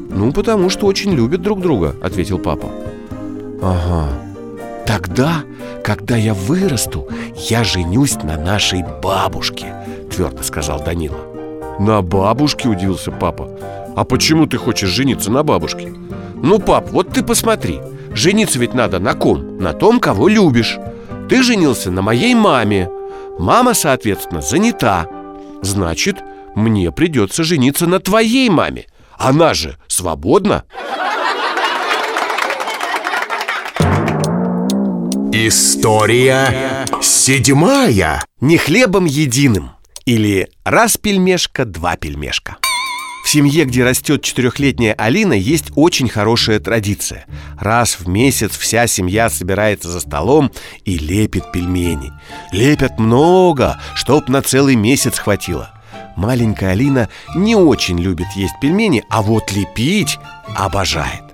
Ну, 0.09 0.33
потому 0.33 0.69
что 0.69 0.87
очень 0.87 1.13
любят 1.13 1.41
друг 1.41 1.61
друга, 1.61 1.95
ответил 2.01 2.39
папа 2.39 2.69
Ага. 3.61 4.09
Тогда, 4.85 5.43
когда 5.83 6.15
я 6.15 6.33
вырасту, 6.33 7.07
я 7.49 7.63
женюсь 7.63 8.15
на 8.23 8.37
нашей 8.37 8.83
бабушке, 9.03 9.73
твердо 10.09 10.43
сказал 10.43 10.81
Данила. 10.83 11.17
На 11.79 12.01
бабушке, 12.01 12.69
удивился 12.69 13.11
папа. 13.11 13.49
А 13.95 14.03
почему 14.03 14.45
ты 14.45 14.57
хочешь 14.57 14.89
жениться 14.89 15.31
на 15.31 15.43
бабушке? 15.43 15.93
Ну, 16.35 16.59
пап, 16.59 16.89
вот 16.91 17.09
ты 17.09 17.23
посмотри. 17.23 17.79
Жениться 18.13 18.59
ведь 18.59 18.73
надо 18.73 18.99
на 18.99 19.13
ком? 19.13 19.57
На 19.57 19.73
том, 19.73 19.99
кого 19.99 20.27
любишь. 20.27 20.77
Ты 21.29 21.43
женился 21.43 21.91
на 21.91 22.01
моей 22.01 22.33
маме. 22.33 22.89
Мама, 23.37 23.73
соответственно, 23.73 24.41
занята. 24.41 25.07
Значит, 25.61 26.17
мне 26.55 26.91
придется 26.91 27.43
жениться 27.43 27.85
на 27.87 27.99
твоей 27.99 28.49
маме. 28.49 28.85
Она 29.17 29.53
же 29.53 29.77
свободна. 29.87 30.63
История 35.39 36.87
седьмая 36.99 38.25
Не 38.41 38.57
хлебом 38.57 39.05
единым 39.05 39.69
Или 40.03 40.49
раз 40.63 40.97
пельмешка, 40.97 41.63
два 41.63 41.95
пельмешка 41.95 42.57
в 43.23 43.29
семье, 43.29 43.65
где 43.65 43.83
растет 43.83 44.23
четырехлетняя 44.23 44.93
Алина, 44.93 45.33
есть 45.33 45.73
очень 45.75 46.07
хорошая 46.07 46.61
традиция. 46.61 47.25
Раз 47.59 47.99
в 47.99 48.07
месяц 48.07 48.57
вся 48.57 48.87
семья 48.87 49.29
собирается 49.29 49.89
за 49.89 49.99
столом 49.99 50.49
и 50.85 50.97
лепит 50.97 51.51
пельмени. 51.51 52.13
Лепят 52.53 52.99
много, 52.99 53.81
чтоб 53.95 54.29
на 54.29 54.41
целый 54.41 54.77
месяц 54.77 55.19
хватило. 55.19 55.73
Маленькая 56.15 56.71
Алина 56.71 57.09
не 57.35 57.57
очень 57.57 57.99
любит 57.99 58.27
есть 58.37 58.53
пельмени, 58.61 59.03
а 59.09 59.21
вот 59.21 59.51
лепить 59.51 60.17
обожает. 60.55 61.26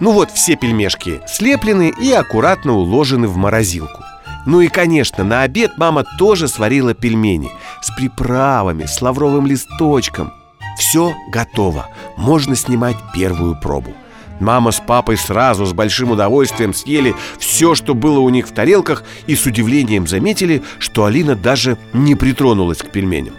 Ну 0.00 0.12
вот, 0.12 0.30
все 0.30 0.56
пельмешки 0.56 1.20
слеплены 1.26 1.92
и 2.00 2.12
аккуратно 2.12 2.72
уложены 2.72 3.28
в 3.28 3.36
морозилку. 3.36 4.02
Ну 4.46 4.60
и, 4.60 4.68
конечно, 4.68 5.24
на 5.24 5.42
обед 5.42 5.78
мама 5.78 6.04
тоже 6.18 6.48
сварила 6.48 6.92
пельмени 6.94 7.50
С 7.80 7.90
приправами, 7.94 8.84
с 8.84 9.00
лавровым 9.00 9.46
листочком. 9.46 10.32
Все 10.78 11.14
готово, 11.30 11.88
можно 12.16 12.56
снимать 12.56 12.96
первую 13.14 13.58
пробу. 13.58 13.94
Мама 14.40 14.72
с 14.72 14.80
папой 14.80 15.16
сразу 15.16 15.64
с 15.64 15.72
большим 15.72 16.10
удовольствием 16.10 16.74
съели 16.74 17.14
все, 17.38 17.76
что 17.76 17.94
было 17.94 18.18
у 18.18 18.28
них 18.30 18.48
в 18.48 18.52
тарелках 18.52 19.04
И 19.28 19.36
с 19.36 19.46
удивлением 19.46 20.08
заметили, 20.08 20.62
что 20.80 21.04
Алина 21.04 21.36
даже 21.36 21.78
не 21.92 22.16
притронулась 22.16 22.78
к 22.78 22.90
пельменям. 22.90 23.34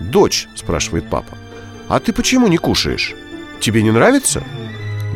«Дочь»,— 0.00 0.48
спрашивает 0.56 1.08
папа,— 1.08 1.36
«а 1.88 2.00
ты 2.00 2.12
почему 2.12 2.48
не 2.48 2.56
кушаешь? 2.56 3.14
Тебе 3.60 3.82
не 3.82 3.92
нравится?» 3.92 4.42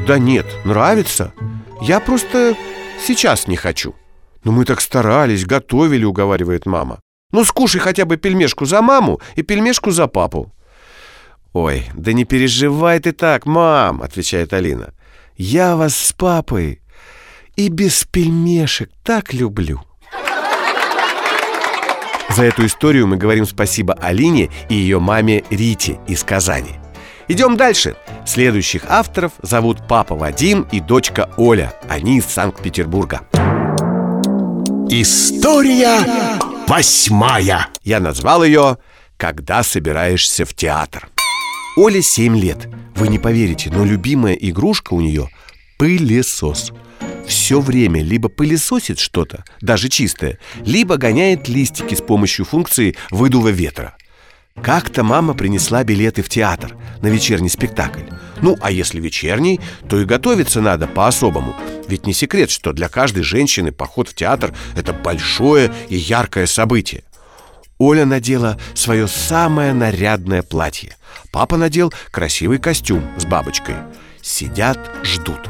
Да 0.07 0.19
нет, 0.21 0.47
нравится. 0.65 1.33
Я 1.81 1.99
просто 1.99 2.57
сейчас 3.05 3.49
не 3.49 3.57
хочу. 3.57 3.95
Но 4.45 4.53
мы 4.53 4.65
так 4.65 4.81
старались, 4.81 5.45
готовили, 5.45 6.05
уговаривает 6.05 6.65
мама. 6.65 7.01
Ну 7.33 7.45
скушай 7.45 7.81
хотя 7.81 8.05
бы 8.05 8.17
пельмешку 8.17 8.67
за 8.67 8.83
маму 8.83 9.21
и 9.35 9.43
пельмешку 9.43 9.91
за 9.91 10.07
папу. 10.07 10.53
Ой, 11.53 11.89
да 11.95 12.13
не 12.13 12.25
переживай 12.25 13.01
ты 13.01 13.13
так, 13.13 13.47
мам, 13.47 14.01
отвечает 14.01 14.53
Алина. 14.53 14.95
Я 15.37 15.75
вас 15.75 15.97
с 15.97 16.13
папой 16.13 16.83
и 17.57 17.69
без 17.69 18.05
пельмешек 18.05 18.91
так 19.03 19.35
люблю. 19.35 19.81
За 22.29 22.45
эту 22.45 22.67
историю 22.67 23.09
мы 23.09 23.17
говорим 23.17 23.45
спасибо 23.45 23.95
Алине 23.95 24.51
и 24.69 24.75
ее 24.75 25.01
маме 25.01 25.43
Рите 25.51 25.99
из 26.07 26.23
Казани 26.23 26.79
Идем 27.29 27.57
дальше. 27.57 27.97
Следующих 28.25 28.85
авторов 28.89 29.33
зовут 29.43 29.87
папа 29.89 30.15
Вадим 30.15 30.67
и 30.71 30.81
дочка 30.81 31.31
Оля. 31.37 31.73
Они 31.89 32.19
из 32.19 32.27
Санкт-Петербурга. 32.27 33.23
История 34.89 36.39
восьмая 36.69 37.69
Я 37.83 38.01
назвал 38.01 38.45
ее 38.45 38.79
«Когда 39.17 39.63
собираешься 39.63 40.45
в 40.45 40.55
театр». 40.55 41.09
Оле 41.77 42.01
7 42.01 42.37
лет. 42.39 42.69
Вы 42.95 43.09
не 43.09 43.19
поверите, 43.19 43.71
но 43.71 43.85
любимая 43.85 44.35
игрушка 44.35 44.95
у 44.95 45.01
нее– 45.01 45.29
пылесос. 45.79 46.73
Все 47.27 47.61
время 47.61 48.03
либо 48.03 48.29
пылесосит 48.29 48.99
что-то, 48.99 49.45
даже 49.61 49.89
чистое, 49.89 50.39
либо 50.65 50.97
гоняет 50.97 51.49
листики 51.49 51.95
с 51.95 52.01
помощью 52.01 52.45
функции 52.45 52.97
выдува 53.11 53.49
ветра. 53.49 53.96
Как-то 54.63 55.05
мама 55.05 55.35
принесла 55.35 55.85
билеты 55.85 56.23
в 56.23 56.29
театр 56.29 56.77
на 57.03 57.09
вечерний 57.09 57.49
спектакль. 57.49 58.03
Ну, 58.43 58.57
а 58.61 58.71
если 58.71 59.01
вечерний, 59.01 59.61
то 59.89 60.01
и 60.01 60.05
готовиться 60.05 60.61
надо 60.61 60.87
по-особому. 60.87 61.55
Ведь 61.89 62.07
не 62.07 62.13
секрет, 62.13 62.51
что 62.51 62.73
для 62.73 62.89
каждой 62.89 63.23
женщины 63.23 63.73
поход 63.73 64.09
в 64.09 64.15
театр– 64.15 64.55
это 64.77 64.93
большое 64.93 65.73
и 65.89 65.97
яркое 65.97 66.47
событие. 66.47 67.05
Оля 67.79 68.07
надела 68.07 68.59
свое 68.75 69.07
самое 69.07 69.73
нарядное 69.73 70.43
платье. 70.43 70.97
Папа 71.31 71.57
надел 71.57 71.93
красивый 72.11 72.59
костюм 72.59 73.05
с 73.19 73.25
бабочкой. 73.27 73.77
Сидят, 74.23 74.79
ждут. 75.05 75.49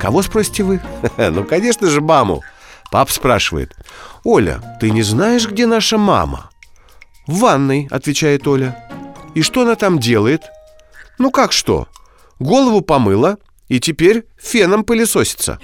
Кого 0.00 0.22
спросите 0.22 0.62
вы? 0.62 0.80
Ну, 1.16 1.44
конечно 1.44 1.88
же, 1.88 2.00
маму. 2.00 2.42
Пап 2.90 3.10
спрашивает. 3.10 3.74
Оля, 4.22 4.60
ты 4.80 4.90
не 4.90 5.02
знаешь, 5.02 5.48
где 5.48 5.66
наша 5.66 5.98
мама? 5.98 6.50
«В 7.26 7.38
ванной»,— 7.38 7.88
отвечает 7.90 8.46
Оля. 8.46 8.76
«И 9.34 9.42
что 9.42 9.62
она 9.62 9.76
там 9.76 9.98
делает?» 9.98 10.42
«Ну 11.18 11.30
как 11.30 11.52
что? 11.52 11.88
Голову 12.38 12.80
помыла 12.80 13.38
и 13.68 13.80
теперь 13.80 14.24
феном 14.36 14.84
пылесосится». 14.84 15.58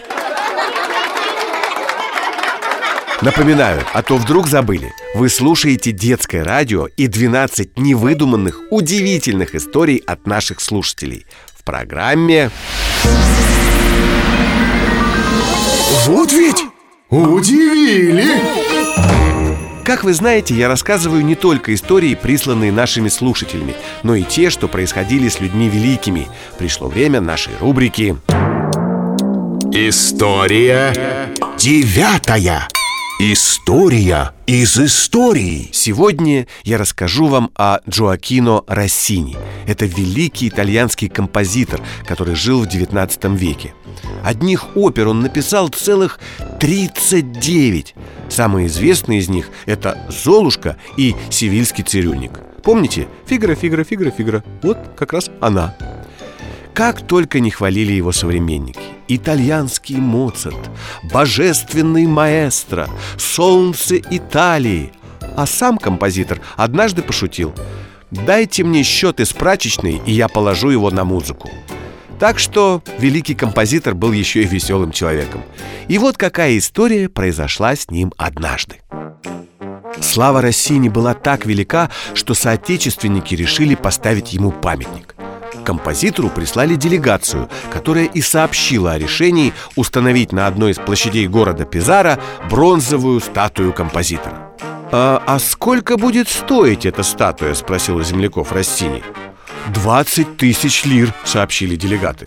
Напоминаю, 3.22 3.82
а 3.92 4.02
то 4.02 4.16
вдруг 4.16 4.46
забыли. 4.46 4.94
Вы 5.14 5.28
слушаете 5.28 5.92
детское 5.92 6.42
радио 6.42 6.86
и 6.86 7.06
12 7.06 7.78
невыдуманных, 7.78 8.60
удивительных 8.70 9.54
историй 9.54 9.98
от 9.98 10.26
наших 10.26 10.60
слушателей. 10.60 11.26
В 11.54 11.62
программе... 11.62 12.50
Вот 16.06 16.32
ведь 16.32 16.64
удивили! 17.10 18.69
Как 19.84 20.04
вы 20.04 20.14
знаете, 20.14 20.54
я 20.54 20.68
рассказываю 20.68 21.24
не 21.24 21.34
только 21.34 21.74
истории, 21.74 22.14
присланные 22.14 22.72
нашими 22.72 23.08
слушателями, 23.08 23.74
но 24.02 24.14
и 24.14 24.22
те, 24.22 24.50
что 24.50 24.68
происходили 24.68 25.28
с 25.28 25.40
людьми 25.40 25.68
великими. 25.68 26.28
Пришло 26.58 26.88
время 26.88 27.20
нашей 27.20 27.52
рубрики 27.60 28.16
История 29.72 30.92
девятая 31.56 32.66
История 33.22 34.32
из 34.46 34.78
истории 34.78 35.68
Сегодня 35.72 36.46
я 36.64 36.78
расскажу 36.78 37.26
вам 37.26 37.50
о 37.54 37.80
Джоакино 37.86 38.62
Россини 38.66 39.36
Это 39.66 39.84
великий 39.84 40.48
итальянский 40.48 41.10
композитор, 41.10 41.82
который 42.08 42.34
жил 42.34 42.64
в 42.64 42.66
XIX 42.66 43.36
веке 43.36 43.74
Одних 44.24 44.74
опер 44.74 45.08
он 45.08 45.20
написал 45.20 45.68
целых 45.68 46.18
39 46.60 47.94
Самые 48.30 48.68
известные 48.68 49.18
из 49.18 49.28
них– 49.28 49.50
это 49.66 49.98
«Золушка» 50.08 50.78
и 50.96 51.14
«Сивильский 51.28 51.84
цирюльник». 51.84 52.40
Помните? 52.62 53.06
Фигра, 53.26 53.54
фигра, 53.54 53.84
фигра, 53.84 54.10
фигра. 54.10 54.44
Вот 54.62 54.78
как 54.96 55.12
раз 55.12 55.28
она. 55.42 55.76
Как 56.72 57.06
только 57.06 57.40
не 57.40 57.50
хвалили 57.50 57.92
его 57.92 58.12
современники. 58.12 58.89
Итальянский 59.16 59.96
Моцарт, 59.96 60.70
божественный 61.12 62.06
маэстро, 62.06 62.88
солнце 63.18 63.96
Италии. 63.98 64.92
А 65.36 65.46
сам 65.46 65.78
композитор 65.78 66.40
однажды 66.56 67.02
пошутил 67.02 67.52
«Дайте 68.12 68.62
мне 68.62 68.84
счет 68.84 69.18
из 69.18 69.32
прачечной, 69.32 70.00
и 70.06 70.12
я 70.12 70.28
положу 70.28 70.70
его 70.70 70.90
на 70.90 71.04
музыку». 71.04 71.50
Так 72.20 72.38
что 72.38 72.82
великий 72.98 73.34
композитор 73.34 73.94
был 73.94 74.12
еще 74.12 74.42
и 74.42 74.46
веселым 74.46 74.92
человеком. 74.92 75.42
И 75.88 75.98
вот 75.98 76.16
какая 76.16 76.56
история 76.58 77.08
произошла 77.08 77.74
с 77.74 77.90
ним 77.90 78.12
однажды. 78.16 78.76
Слава 80.00 80.40
Россини 80.40 80.88
была 80.88 81.14
так 81.14 81.46
велика, 81.46 81.90
что 82.14 82.34
соотечественники 82.34 83.34
решили 83.34 83.74
поставить 83.74 84.32
ему 84.32 84.52
памятник. 84.52 85.09
Композитору 85.64 86.28
прислали 86.30 86.74
делегацию, 86.74 87.48
которая 87.72 88.06
и 88.06 88.20
сообщила 88.20 88.92
о 88.92 88.98
решении 88.98 89.52
установить 89.76 90.32
на 90.32 90.46
одной 90.46 90.72
из 90.72 90.78
площадей 90.78 91.26
города 91.28 91.64
Пизара 91.64 92.18
бронзовую 92.50 93.20
статую 93.20 93.72
композитора. 93.72 94.52
«А, 94.92 95.22
а 95.26 95.38
сколько 95.38 95.96
будет 95.96 96.28
стоить 96.28 96.84
эта 96.84 97.02
статуя?»– 97.02 97.54
спросил 97.54 97.96
у 97.96 98.02
земляков 98.02 98.50
Россини. 98.52 99.02
«Двадцать 99.72 100.36
тысяч 100.36 100.84
лир»,— 100.84 101.14
сообщили 101.24 101.76
делегаты 101.76 102.26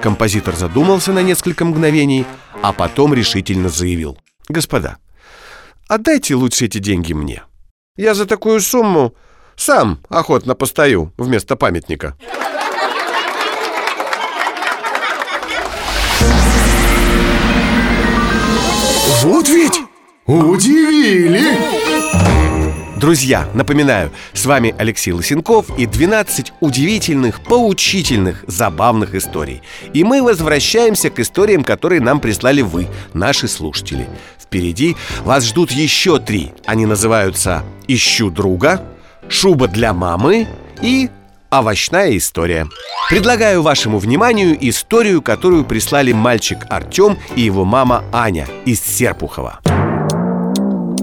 Композитор 0.00 0.56
задумался 0.56 1.12
на 1.12 1.22
несколько 1.22 1.64
мгновений, 1.64 2.26
а 2.60 2.72
потом 2.72 3.14
решительно 3.14 3.68
заявил 3.68 4.18
«Господа, 4.48 4.96
отдайте 5.86 6.34
лучше 6.34 6.64
эти 6.64 6.78
деньги 6.78 7.12
мне 7.12 7.44
Я 7.96 8.14
за 8.14 8.26
такую 8.26 8.60
сумму 8.60 9.14
сам 9.54 10.00
охотно 10.08 10.56
постою 10.56 11.12
вместо 11.16 11.54
памятника» 11.54 12.16
Вот 19.22 19.48
ведь 19.48 19.80
удивили! 20.26 21.56
Друзья, 22.96 23.48
напоминаю, 23.54 24.10
с 24.32 24.44
вами 24.46 24.74
Алексей 24.78 25.12
Лысенков 25.12 25.78
и 25.78 25.86
12 25.86 26.52
удивительных, 26.60 27.40
поучительных, 27.44 28.44
забавных 28.48 29.14
историй. 29.14 29.62
И 29.92 30.02
мы 30.02 30.24
возвращаемся 30.24 31.08
к 31.08 31.20
историям, 31.20 31.62
которые 31.62 32.00
нам 32.00 32.18
прислали 32.18 32.62
вы, 32.62 32.88
наши 33.12 33.46
слушатели. 33.46 34.08
Впереди 34.40 34.96
вас 35.24 35.44
ждут 35.44 35.70
еще 35.70 36.18
три. 36.18 36.50
Они 36.66 36.84
называются 36.84 37.62
«Ищу 37.86 38.28
друга», 38.28 38.84
«Шуба 39.28 39.68
для 39.68 39.92
мамы» 39.92 40.48
и 40.80 41.10
овощная 41.52 42.16
история. 42.16 42.66
Предлагаю 43.10 43.62
вашему 43.62 43.98
вниманию 43.98 44.56
историю, 44.68 45.20
которую 45.22 45.64
прислали 45.64 46.12
мальчик 46.12 46.66
Артем 46.70 47.18
и 47.36 47.42
его 47.42 47.64
мама 47.64 48.04
Аня 48.10 48.48
из 48.64 48.80
Серпухова. 48.80 49.60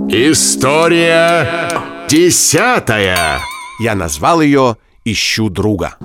История 0.10 1.70
десятая. 2.10 3.40
Я 3.80 3.96
назвал 3.96 4.42
ее 4.42 4.78
«Ищу 5.06 5.50
друга» 5.50 5.98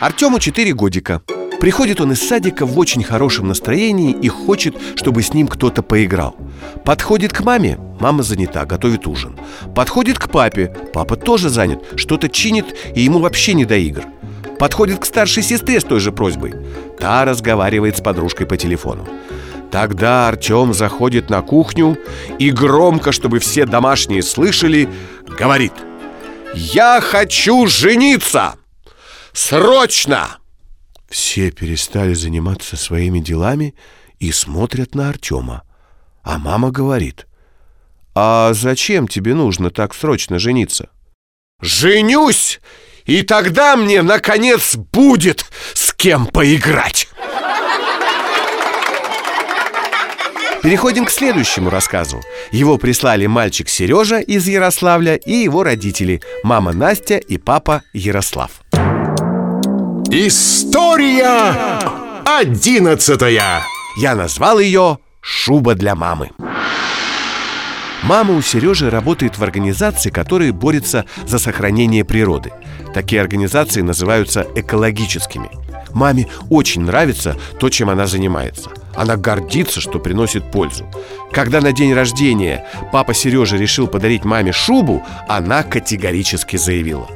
Артему 0.00 0.38
4 0.38 0.74
годика. 0.74 1.22
Приходит 1.58 2.00
он 2.00 2.12
из 2.12 2.20
садика 2.20 2.66
в 2.66 2.78
очень 2.78 3.02
хорошем 3.02 3.48
настроении 3.48 4.12
и 4.12 4.28
хочет, 4.28 4.76
чтобы 4.96 5.22
с 5.22 5.32
ним 5.32 5.48
кто-то 5.48 5.82
поиграл. 5.82 6.36
Подходит 6.84 7.32
к 7.32 7.40
маме, 7.40 7.78
мама 8.00 8.22
занята, 8.22 8.64
готовит 8.64 9.06
ужин. 9.06 9.38
Подходит 9.74 10.18
к 10.18 10.30
папе, 10.30 10.74
папа 10.92 11.16
тоже 11.16 11.48
занят, 11.48 11.82
что-то 11.96 12.28
чинит 12.28 12.76
и 12.94 13.02
ему 13.02 13.18
вообще 13.18 13.54
не 13.54 13.64
до 13.64 13.76
игр. 13.76 14.04
Подходит 14.58 15.00
к 15.00 15.04
старшей 15.04 15.42
сестре 15.42 15.80
с 15.80 15.84
той 15.84 16.00
же 16.00 16.12
просьбой. 16.12 16.54
Та 16.98 17.24
разговаривает 17.24 17.96
с 17.96 18.00
подружкой 18.00 18.46
по 18.46 18.56
телефону. 18.56 19.06
Тогда 19.70 20.28
Артем 20.28 20.72
заходит 20.72 21.28
на 21.28 21.42
кухню 21.42 21.98
и 22.38 22.50
громко, 22.50 23.12
чтобы 23.12 23.38
все 23.40 23.66
домашние 23.66 24.22
слышали, 24.22 24.88
говорит. 25.38 25.72
«Я 26.54 27.00
хочу 27.02 27.66
жениться! 27.66 28.54
Срочно!» 29.32 30.38
Все 31.10 31.50
перестали 31.50 32.14
заниматься 32.14 32.76
своими 32.76 33.20
делами 33.20 33.74
и 34.18 34.32
смотрят 34.32 34.94
на 34.94 35.10
Артема. 35.10 35.62
А 36.22 36.38
мама 36.38 36.70
говорит 36.70 37.26
«А 38.18 38.54
зачем 38.54 39.08
тебе 39.08 39.34
нужно 39.34 39.70
так 39.70 39.94
срочно 39.94 40.38
жениться?» 40.38 40.88
«Женюсь, 41.60 42.60
и 43.04 43.20
тогда 43.20 43.76
мне, 43.76 44.00
наконец, 44.00 44.74
будет 44.74 45.44
с 45.74 45.92
кем 45.92 46.24
поиграть!» 46.24 47.08
Переходим 50.62 51.04
к 51.04 51.10
следующему 51.10 51.68
рассказу. 51.68 52.22
Его 52.52 52.78
прислали 52.78 53.26
мальчик 53.26 53.68
Сережа 53.68 54.18
из 54.18 54.48
Ярославля 54.48 55.16
и 55.16 55.34
его 55.34 55.62
родители, 55.62 56.22
мама 56.42 56.72
Настя 56.72 57.18
и 57.18 57.36
папа 57.36 57.82
Ярослав. 57.92 58.50
История 60.10 61.54
одиннадцатая 62.24 63.62
Я 63.98 64.14
назвал 64.14 64.58
ее 64.58 64.98
«Шуба 65.20 65.74
для 65.74 65.94
мамы». 65.94 66.30
Мама 68.06 68.34
у 68.34 68.42
Сережи 68.42 68.88
работает 68.88 69.36
в 69.36 69.42
организации, 69.42 70.10
которая 70.10 70.52
борется 70.52 71.04
за 71.26 71.38
сохранение 71.38 72.04
природы. 72.04 72.52
Такие 72.94 73.20
организации 73.20 73.80
называются 73.80 74.46
экологическими. 74.54 75.50
Маме 75.92 76.28
очень 76.48 76.82
нравится 76.82 77.36
то, 77.58 77.68
чем 77.68 77.90
она 77.90 78.06
занимается– 78.06 78.70
она 78.96 79.16
гордится, 79.16 79.80
что 79.82 79.98
приносит 79.98 80.50
пользу. 80.50 80.86
Когда 81.30 81.60
на 81.60 81.72
день 81.72 81.92
рождения 81.92 82.66
папа 82.92 83.12
Сережа 83.12 83.58
решил 83.58 83.88
подарить 83.88 84.24
маме 84.24 84.52
шубу, 84.52 85.04
она 85.28 85.62
категорически 85.62 86.56
заявила 86.56 87.06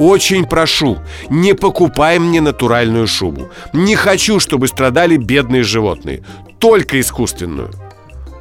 очень 0.00 0.46
прошу, 0.46 0.98
не 1.28 1.54
покупай 1.54 2.18
мне 2.18 2.40
натуральную 2.40 3.06
шубу. 3.06 3.50
Не 3.74 3.96
хочу, 3.96 4.40
чтобы 4.40 4.66
страдали 4.66 5.18
бедные 5.18 5.62
животные. 5.62 6.22
Только 6.58 6.98
искусственную. 6.98 7.70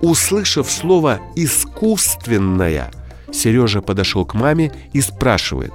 Услышав 0.02 0.72
слово 0.72 1.20
«искусственная», 1.36 2.92
Сережа 3.32 3.82
подошел 3.82 4.26
к 4.26 4.34
маме 4.34 4.72
и 4.94 5.02
спрашивает 5.02 5.74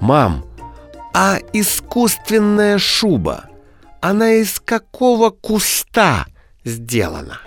«Мам, 0.00 0.44
а 1.12 1.38
искусственная 1.52 2.78
шуба 2.78 3.44
она 4.00 4.32
из 4.32 4.60
какого 4.60 5.30
куста 5.30 6.26
сделана? 6.64 7.40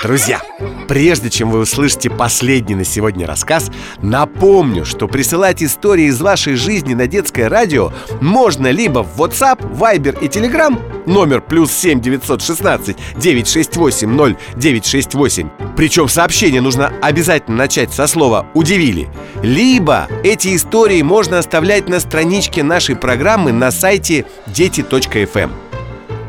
Друзья, 0.00 0.40
прежде 0.86 1.28
чем 1.28 1.50
вы 1.50 1.58
услышите 1.58 2.08
последний 2.08 2.76
на 2.76 2.84
сегодня 2.84 3.26
рассказ, 3.26 3.68
напомню, 4.00 4.84
что 4.84 5.08
присылать 5.08 5.60
истории 5.60 6.04
из 6.04 6.20
вашей 6.20 6.54
жизни 6.54 6.94
на 6.94 7.08
детское 7.08 7.48
радио 7.48 7.92
можно 8.20 8.70
либо 8.70 9.00
в 9.00 9.20
WhatsApp, 9.20 9.58
Viber 9.76 10.16
и 10.20 10.28
Telegram 10.28 10.80
номер 11.08 11.40
плюс 11.40 11.72
7 11.72 12.00
916 12.00 12.96
968 13.16 14.36
0968. 14.56 15.50
Причем 15.76 16.08
сообщение 16.08 16.60
нужно 16.60 16.92
обязательно 17.02 17.56
начать 17.56 17.92
со 17.92 18.06
слова 18.06 18.46
«удивили». 18.54 19.08
Либо 19.42 20.06
эти 20.22 20.54
истории 20.54 21.02
можно 21.02 21.40
оставлять 21.40 21.88
на 21.88 21.98
страничке 21.98 22.62
нашей 22.62 22.94
программы 22.94 23.50
на 23.50 23.72
сайте 23.72 24.26
дети.фм. 24.46 25.50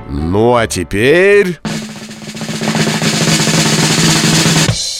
Ну 0.09 0.55
а 0.55 0.65
теперь... 0.65 1.59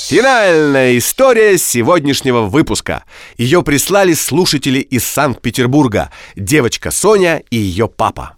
Финальная 0.09 0.97
история 0.97 1.55
сегодняшнего 1.59 2.41
выпуска. 2.41 3.03
Ее 3.37 3.61
прислали 3.61 4.13
слушатели 4.13 4.79
из 4.79 5.03
Санкт-Петербурга. 5.03 6.09
Девочка 6.35 6.89
Соня 6.89 7.43
и 7.51 7.57
ее 7.57 7.87
папа. 7.87 8.35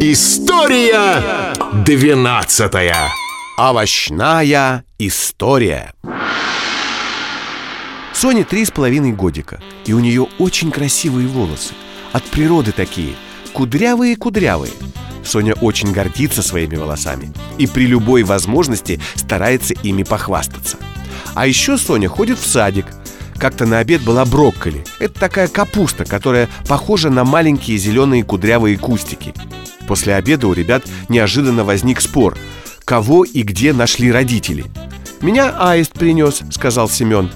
История 0.00 1.52
двенадцатая 1.84 2.96
Овощная 3.58 4.82
история 4.98 5.92
Соне 8.14 8.44
три 8.44 8.64
с 8.64 8.70
половиной 8.70 9.12
годика 9.12 9.60
И 9.84 9.92
у 9.92 9.98
нее 9.98 10.26
очень 10.38 10.70
красивые 10.70 11.28
волосы 11.28 11.74
От 12.12 12.24
природы 12.24 12.72
такие 12.72 13.14
Кудрявые-кудрявые 13.52 14.72
Соня 15.28 15.54
очень 15.54 15.92
гордится 15.92 16.42
своими 16.42 16.76
волосами 16.76 17.32
и 17.58 17.66
при 17.66 17.86
любой 17.86 18.22
возможности 18.22 19.00
старается 19.14 19.74
ими 19.74 20.02
похвастаться. 20.02 20.78
А 21.34 21.46
еще 21.46 21.76
Соня 21.76 22.08
ходит 22.08 22.38
в 22.38 22.46
садик. 22.46 22.86
Как-то 23.36 23.66
на 23.66 23.78
обед 23.78 24.02
была 24.02 24.24
брокколи. 24.24 24.84
Это 24.98 25.20
такая 25.20 25.46
капуста, 25.46 26.04
которая 26.04 26.48
похожа 26.66 27.10
на 27.10 27.24
маленькие 27.24 27.78
зеленые 27.78 28.24
кудрявые 28.24 28.76
кустики. 28.78 29.34
после 29.86 30.14
обеда 30.14 30.48
у 30.48 30.52
ребят 30.52 30.84
неожиданно 31.08 31.64
возник 31.64 32.00
спор 32.00 32.36
Кого 32.84 33.24
и 33.24 33.42
где 33.42 33.72
нашли 33.72 34.10
родители 34.10 34.64
«Меня 35.20 35.54
аист 35.58 35.92
принес»,— 35.92 36.42
сказал 36.50 36.88
Семен 36.88 37.30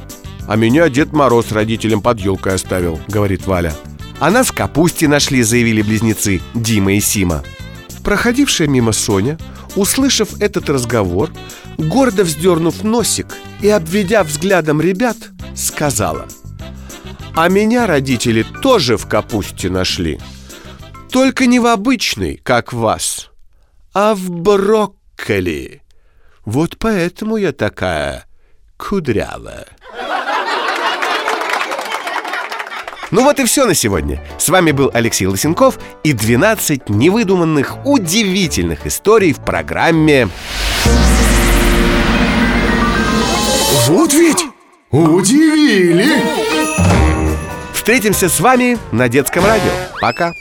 «А 0.46 0.57
меня 0.57 0.88
Дед 0.88 1.12
Мороз 1.12 1.52
родителям 1.52 2.00
под 2.00 2.20
елкой 2.20 2.55
оставил»,— 2.55 3.00
говорит 3.09 3.46
Валя 3.46 3.74
«А 4.18 4.31
нас 4.31 4.50
капусте 4.50 5.09
нашли»,— 5.09 5.42
заявили 5.42 5.83
близнецы 5.83 6.40
Дима 6.55 6.94
и 6.94 7.00
Сима 7.00 7.42
Проходившая 8.05 8.69
мимо 8.69 8.93
Соня, 8.93 9.38
услышав 9.77 10.41
этот 10.41 10.69
разговор, 10.69 11.31
гордо 11.79 12.25
вздернув 12.25 12.83
носик 12.83 13.27
и 13.61 13.69
обведя 13.69 14.25
взглядом 14.25 14.81
ребят, 14.81 15.17
сказала 15.55 16.27
«А 17.35 17.49
меня 17.49 17.87
родители 17.87 18.45
тоже 18.62 18.97
в 18.97 19.07
капусте 19.07 19.71
нашли, 19.71 20.21
только 21.11 21.47
не 21.47 21.61
в 21.61 21.67
обычной, 21.67 22.37
как 22.43 22.73
вас, 22.73 23.31
а 23.95 24.15
в 24.15 24.31
брокколи. 24.31 25.83
Вот 26.45 26.77
поэтому 26.79 27.37
я 27.37 27.53
такая 27.53 28.27
кудрявая». 28.77 29.67
Ну 33.12 33.22
вот 33.25 33.38
и 33.38 33.44
все 33.44 33.66
на 33.66 33.75
сегодня. 33.75 34.20
С 34.38 34.48
вами 34.48 34.72
был 34.72 34.90
Алексей 34.92 35.27
Лысенков 35.27 35.79
и 36.03 36.14
12 36.14 36.88
невыдуманных, 36.88 37.85
удивительных 37.85 38.87
историй 38.87 39.35
в 39.35 39.40
программе 39.44 40.29
Вот 43.87 44.14
ведь 44.14 44.46
удивили! 44.90 46.22
Встретимся 47.75 48.31
с 48.31 48.40
вами 48.40 48.79
на 48.92 49.11
детском 49.11 49.44
радио. 49.44 49.70
Пока. 50.01 50.33